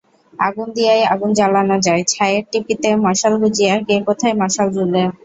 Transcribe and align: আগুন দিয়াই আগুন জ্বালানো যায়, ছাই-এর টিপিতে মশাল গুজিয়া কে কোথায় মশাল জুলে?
আগুন 0.39 0.67
দিয়াই 0.75 1.01
আগুন 1.13 1.29
জ্বালানো 1.37 1.75
যায়, 1.79 2.03
ছাই-এর 2.07 2.43
টিপিতে 2.51 2.89
মশাল 3.05 3.33
গুজিয়া 3.41 3.73
কে 3.87 3.95
কোথায় 4.07 4.35
মশাল 4.41 4.67
জুলে? 4.75 5.03